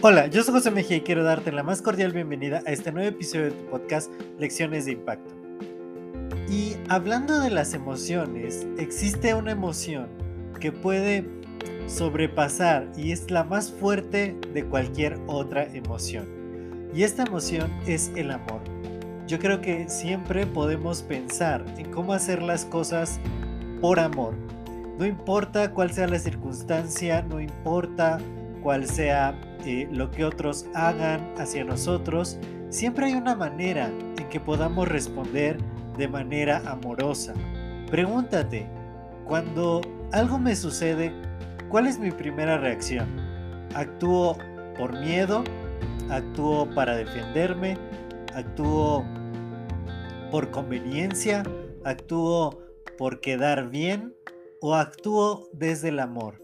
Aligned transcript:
Hola, 0.00 0.28
yo 0.28 0.44
soy 0.44 0.54
José 0.54 0.70
Mejía 0.70 0.98
y 0.98 1.00
quiero 1.00 1.24
darte 1.24 1.50
la 1.50 1.64
más 1.64 1.82
cordial 1.82 2.12
bienvenida 2.12 2.62
a 2.66 2.70
este 2.70 2.92
nuevo 2.92 3.08
episodio 3.08 3.46
de 3.46 3.50
tu 3.50 3.64
podcast 3.68 4.12
Lecciones 4.38 4.84
de 4.84 4.92
Impacto. 4.92 5.34
Y 6.48 6.76
hablando 6.88 7.40
de 7.40 7.50
las 7.50 7.74
emociones, 7.74 8.66
existe 8.78 9.34
una 9.34 9.50
emoción 9.50 10.06
que 10.60 10.70
puede 10.70 11.28
sobrepasar 11.88 12.90
y 12.96 13.10
es 13.10 13.30
la 13.30 13.42
más 13.42 13.72
fuerte 13.72 14.36
de 14.54 14.64
cualquier 14.64 15.18
otra 15.26 15.64
emoción. 15.64 16.26
Y 16.94 17.02
esta 17.02 17.24
emoción 17.24 17.70
es 17.86 18.12
el 18.14 18.30
amor. 18.30 18.62
Yo 19.28 19.38
creo 19.38 19.60
que 19.60 19.90
siempre 19.90 20.46
podemos 20.46 21.02
pensar 21.02 21.62
en 21.76 21.90
cómo 21.90 22.14
hacer 22.14 22.40
las 22.40 22.64
cosas 22.64 23.20
por 23.82 24.00
amor. 24.00 24.34
No 24.98 25.04
importa 25.04 25.70
cuál 25.72 25.92
sea 25.92 26.08
la 26.08 26.18
circunstancia, 26.18 27.20
no 27.20 27.38
importa 27.38 28.16
cuál 28.62 28.86
sea 28.86 29.38
eh, 29.66 29.86
lo 29.92 30.10
que 30.10 30.24
otros 30.24 30.64
hagan 30.74 31.34
hacia 31.36 31.62
nosotros, 31.62 32.38
siempre 32.70 33.04
hay 33.04 33.14
una 33.16 33.34
manera 33.34 33.90
en 34.16 34.28
que 34.30 34.40
podamos 34.40 34.88
responder 34.88 35.58
de 35.98 36.08
manera 36.08 36.62
amorosa. 36.64 37.34
Pregúntate, 37.90 38.66
cuando 39.26 39.82
algo 40.10 40.38
me 40.38 40.56
sucede, 40.56 41.12
¿cuál 41.68 41.86
es 41.86 41.98
mi 41.98 42.12
primera 42.12 42.56
reacción? 42.56 43.06
¿Actúo 43.74 44.38
por 44.78 44.98
miedo? 44.98 45.44
¿Actúo 46.08 46.66
para 46.74 46.96
defenderme? 46.96 47.76
¿Actúo 48.34 49.04
por 50.30 50.50
conveniencia? 50.50 51.42
¿Actúo 51.84 52.58
por 52.96 53.20
quedar 53.20 53.70
bien? 53.70 54.14
¿O 54.60 54.74
actúo 54.74 55.48
desde 55.52 55.88
el 55.88 56.00
amor? 56.00 56.42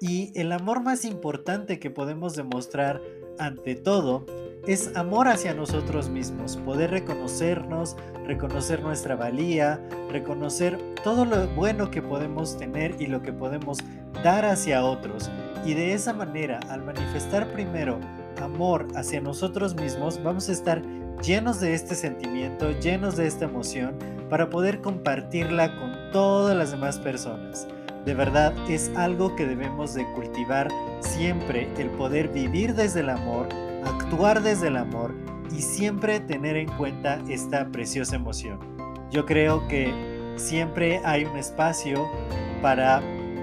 Y 0.00 0.32
el 0.38 0.52
amor 0.52 0.82
más 0.82 1.04
importante 1.04 1.78
que 1.78 1.90
podemos 1.90 2.34
demostrar 2.34 3.00
ante 3.38 3.74
todo 3.74 4.26
es 4.66 4.96
amor 4.96 5.28
hacia 5.28 5.54
nosotros 5.54 6.08
mismos, 6.08 6.56
poder 6.56 6.90
reconocernos, 6.90 7.96
reconocer 8.26 8.82
nuestra 8.82 9.14
valía, 9.14 9.80
reconocer 10.10 10.78
todo 11.02 11.24
lo 11.24 11.46
bueno 11.48 11.90
que 11.90 12.00
podemos 12.00 12.56
tener 12.56 13.00
y 13.00 13.06
lo 13.06 13.22
que 13.22 13.32
podemos 13.32 13.78
dar 14.22 14.46
hacia 14.46 14.84
otros. 14.84 15.30
Y 15.66 15.74
de 15.74 15.92
esa 15.92 16.12
manera, 16.12 16.60
al 16.70 16.82
manifestar 16.82 17.52
primero 17.52 18.00
amor 18.42 18.88
hacia 18.94 19.20
nosotros 19.20 19.74
mismos, 19.74 20.22
vamos 20.22 20.48
a 20.48 20.52
estar 20.52 20.82
llenos 21.22 21.60
de 21.60 21.74
este 21.74 21.94
sentimiento, 21.94 22.70
llenos 22.80 23.16
de 23.16 23.26
esta 23.26 23.44
emoción, 23.44 23.96
para 24.28 24.50
poder 24.50 24.80
compartirla 24.80 25.76
con 25.76 25.92
todas 26.12 26.56
las 26.56 26.70
demás 26.70 26.98
personas. 26.98 27.68
De 28.04 28.14
verdad 28.14 28.52
es 28.68 28.90
algo 28.96 29.34
que 29.34 29.46
debemos 29.46 29.94
de 29.94 30.04
cultivar 30.12 30.68
siempre, 31.00 31.68
el 31.78 31.88
poder 31.90 32.28
vivir 32.28 32.74
desde 32.74 33.00
el 33.00 33.10
amor, 33.10 33.48
actuar 33.84 34.42
desde 34.42 34.68
el 34.68 34.76
amor 34.76 35.14
y 35.50 35.62
siempre 35.62 36.20
tener 36.20 36.56
en 36.56 36.68
cuenta 36.76 37.20
esta 37.28 37.66
preciosa 37.68 38.16
emoción. 38.16 38.58
Yo 39.10 39.24
creo 39.24 39.66
que 39.68 39.92
siempre 40.36 41.00
hay 41.04 41.24
un 41.24 41.36
espacio 41.36 42.06
para 42.60 43.00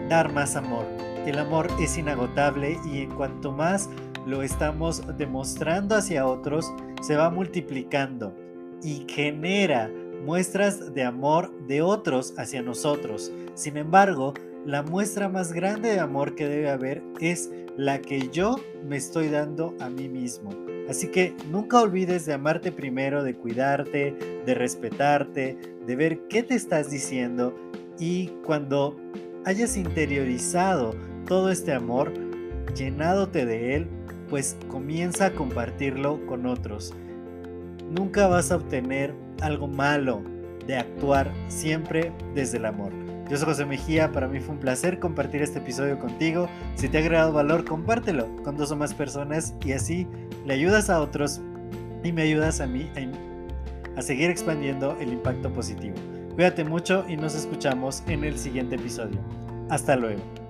dar 0.10 0.31
más 0.31 0.56
amor. 0.56 0.86
El 1.26 1.40
amor 1.40 1.68
es 1.80 1.98
inagotable 1.98 2.78
y 2.86 3.02
en 3.02 3.12
cuanto 3.12 3.52
más 3.52 3.90
lo 4.26 4.44
estamos 4.44 5.02
demostrando 5.18 5.96
hacia 5.96 6.26
otros, 6.26 6.72
se 7.02 7.16
va 7.16 7.30
multiplicando 7.30 8.36
y 8.84 9.06
genera 9.08 9.90
muestras 10.26 10.94
de 10.94 11.04
amor 11.04 11.52
de 11.68 11.82
otros 11.82 12.34
hacia 12.38 12.62
nosotros. 12.62 13.31
Sin 13.56 13.78
embargo, 13.78 14.34
la 14.66 14.84
muestra 14.84 15.28
más 15.28 15.54
grande 15.54 15.90
de 15.90 16.00
amor 16.00 16.36
que 16.36 16.48
debe 16.48 16.70
haber 16.70 17.02
es 17.20 17.50
la 17.78 18.00
que 18.00 18.30
yo 18.30 18.58
me 18.88 18.98
estoy 18.98 19.30
dando 19.30 19.76
a 19.80 19.90
mí 19.90 20.08
mismo. 20.08 20.52
Así 20.90 21.08
que 21.08 21.34
nunca 21.50 21.81
olvides 21.81 22.26
de 22.26 22.34
amarte 22.34 22.72
primero, 22.72 23.24
de 23.24 23.36
cuidarte, 23.36 24.16
de 24.46 24.54
respetarte, 24.54 25.58
de 25.86 25.96
ver 25.96 26.28
qué 26.28 26.44
te 26.44 26.56
estás 26.56 26.92
diciendo 26.92 27.56
y 27.98 28.28
cuando 28.46 28.98
hayas 29.46 29.78
interiorizado 29.78 30.94
todo 31.28 31.50
este 31.50 31.72
amor, 31.74 32.12
llenándote 32.76 33.46
de 33.46 33.76
él, 33.76 33.88
pues 34.30 34.58
comienza 34.70 35.28
a 35.28 35.34
compartirlo 35.34 36.26
con 36.26 36.46
otros. 36.46 36.94
Nunca 37.90 38.28
vas 38.28 38.52
a 38.52 38.56
obtener 38.58 39.14
algo 39.42 39.68
malo 39.68 40.22
de 40.66 40.78
actuar 40.78 41.32
siempre 41.48 42.12
desde 42.34 42.58
el 42.58 42.66
amor. 42.66 42.94
Yo 43.30 43.38
soy 43.38 43.46
José 43.48 43.66
Mejía, 43.66 44.12
para 44.12 44.28
mí 44.28 44.40
fue 44.40 44.56
un 44.56 44.60
placer 44.60 45.00
compartir 45.00 45.42
este 45.42 45.60
episodio 45.60 45.98
contigo. 46.00 46.50
Si 46.76 46.90
te 46.90 46.98
ha 46.98 47.02
agregado 47.02 47.32
valor, 47.32 47.64
compártelo 47.64 48.28
con 48.44 48.58
dos 48.58 48.72
o 48.72 48.76
más 48.76 48.94
personas 48.94 49.54
y 49.66 49.72
así 49.72 50.08
le 50.46 50.54
ayudas 50.54 50.90
a 50.90 51.00
otros 51.00 51.40
y 52.04 52.12
me 52.12 52.24
ayudas 52.24 52.60
a 52.60 52.68
mí 52.68 52.90
a, 52.96 54.00
a 54.00 54.02
seguir 54.02 54.30
expandiendo 54.30 54.98
el 55.00 55.14
impacto 55.14 55.52
positivo. 55.52 55.96
Cuídate 56.36 56.64
mucho 56.64 57.06
y 57.08 57.18
nos 57.18 57.36
escuchamos 57.36 58.04
en 58.08 58.24
el 58.24 58.38
siguiente 58.38 58.76
episodio. 58.76 59.20
Hasta 59.70 59.96
luego. 59.96 60.41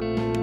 Thank 0.00 0.36
you. 0.36 0.37